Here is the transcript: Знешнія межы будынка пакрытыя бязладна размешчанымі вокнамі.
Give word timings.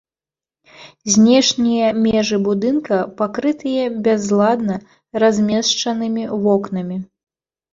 Знешнія 1.15 1.91
межы 2.05 2.37
будынка 2.47 2.95
пакрытыя 3.19 3.83
бязладна 4.09 4.81
размешчанымі 5.25 6.23
вокнамі. 6.49 6.97